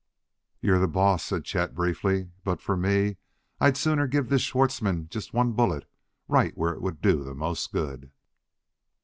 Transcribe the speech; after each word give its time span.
"You're 0.61 0.79
the 0.79 0.87
boss," 0.87 1.23
said 1.23 1.43
Chet 1.45 1.75
briefly; 1.75 2.31
"but, 2.43 2.59
for 2.59 2.75
me, 2.75 3.17
I'd 3.59 3.77
sooner 3.77 4.07
give 4.07 4.29
this 4.29 4.41
Schwartzmann 4.41 5.07
just 5.09 5.31
one 5.31 5.51
bullet 5.51 5.85
right 6.27 6.57
where 6.57 6.73
it 6.73 6.81
would 6.81 7.01
do 7.01 7.23
the 7.23 7.35
most 7.35 7.71
good. 7.71 8.09